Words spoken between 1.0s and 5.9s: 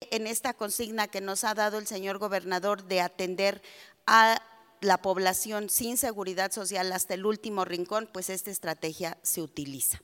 que nos ha dado el señor gobernador de atender a la población